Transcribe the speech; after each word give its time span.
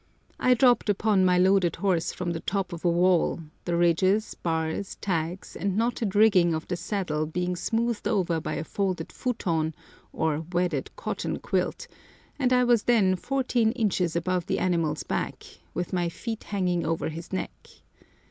I 0.39 0.55
dropped 0.55 0.89
upon 0.89 1.25
my 1.25 1.37
loaded 1.37 1.75
horse 1.75 2.11
from 2.11 2.31
the 2.31 2.39
top 2.39 2.73
of 2.73 2.83
a 2.83 2.89
wall, 2.89 3.39
the 3.65 3.75
ridges, 3.77 4.33
bars, 4.33 4.95
tags, 4.99 5.55
and 5.55 5.77
knotted 5.77 6.15
rigging 6.15 6.55
of 6.55 6.67
the 6.67 6.75
saddle 6.75 7.27
being 7.27 7.55
smoothed 7.55 8.07
over 8.07 8.41
by 8.41 8.55
a 8.55 8.63
folded 8.63 9.11
futon, 9.11 9.75
or 10.11 10.43
wadded 10.51 10.89
cotton 10.95 11.37
quilt, 11.37 11.85
and 12.39 12.51
I 12.51 12.63
was 12.63 12.81
then 12.85 13.15
fourteen 13.15 13.73
inches 13.73 14.15
above 14.15 14.47
the 14.47 14.57
animal's 14.57 15.03
back, 15.03 15.43
with 15.75 15.93
my 15.93 16.09
feet 16.09 16.45
hanging 16.45 16.83
over 16.83 17.09
his 17.09 17.31
neck. 17.31 17.67